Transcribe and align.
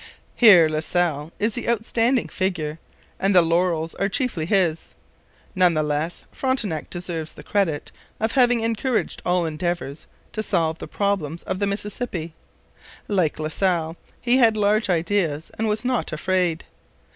Here 0.35 0.67
La 0.67 0.79
Salle 0.79 1.31
is 1.37 1.53
the 1.53 1.69
outstanding 1.69 2.27
figure 2.27 2.79
and 3.19 3.35
the 3.35 3.43
laurels 3.43 3.93
are 3.93 4.09
chiefly 4.09 4.47
his. 4.47 4.95
None 5.53 5.75
the 5.75 5.83
less, 5.83 6.25
Frontenac 6.31 6.89
deserves 6.89 7.33
the 7.33 7.43
credit 7.43 7.91
of 8.19 8.31
having 8.31 8.61
encouraged 8.61 9.21
all 9.23 9.45
endeavours 9.45 10.07
to 10.31 10.41
solve 10.41 10.79
the 10.79 10.87
problem 10.87 11.37
of 11.45 11.59
the 11.59 11.67
Mississippi. 11.67 12.33
Like 13.07 13.37
La 13.37 13.49
Salle 13.49 13.95
he 14.19 14.37
had 14.37 14.57
large 14.57 14.89
ideas 14.89 15.51
and 15.59 15.67
was 15.67 15.85
not 15.85 16.11
afraid. 16.11 16.63